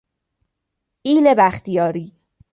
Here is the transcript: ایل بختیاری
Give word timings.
ایل 1.03 1.35
بختیاری 1.37 2.13